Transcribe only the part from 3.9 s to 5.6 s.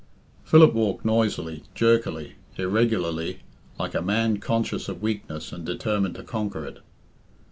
a man conscious of weakness